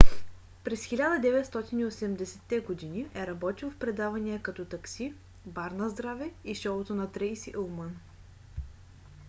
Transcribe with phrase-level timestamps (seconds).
[0.63, 5.13] през 1980-те години е работил в предавания като такси
[5.45, 7.95] бар наздраве и шоуто на трейси улман